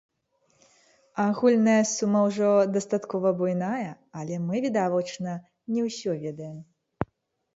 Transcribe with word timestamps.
Агульная 1.23 1.81
сума 1.89 2.21
ўжо 2.27 2.47
дастаткова 2.77 3.33
буйная, 3.41 3.91
але 4.21 4.35
мы, 4.47 4.55
відавочна, 4.65 5.31
не 5.75 5.81
ўсё 5.89 6.11
ведаем. 6.25 6.57